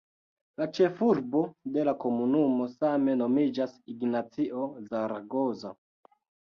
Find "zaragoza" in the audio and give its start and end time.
4.93-5.79